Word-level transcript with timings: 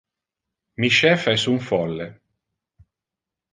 Mi 0.83 0.89
chef 0.95 1.27
es 1.35 1.45
un 1.53 1.61
folle. 1.67 2.09